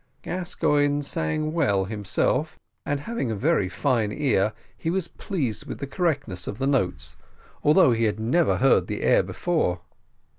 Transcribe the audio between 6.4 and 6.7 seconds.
of the